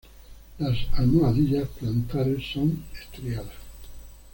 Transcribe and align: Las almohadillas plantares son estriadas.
Las 0.57 0.77
almohadillas 0.97 1.67
plantares 1.79 2.41
son 2.51 2.85
estriadas. 2.99 3.53